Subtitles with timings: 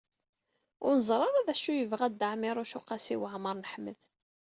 [0.85, 3.97] Ur neẓri ara d acu i yebɣa Dda Ɛmiiruc u Qasi Waɛmer n Ḥmed.